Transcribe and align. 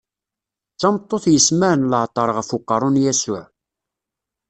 D 0.75 0.77
tameṭṭut 0.81 1.25
yesmaren 1.33 1.89
leɛṭer 1.91 2.27
ɣef 2.37 2.49
uqerru 2.55 2.89
n 2.91 3.01
Yasuɛ. 3.03 3.43